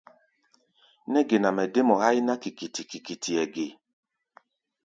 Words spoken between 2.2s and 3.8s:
ná kikiti-kikitiʼɛ ge?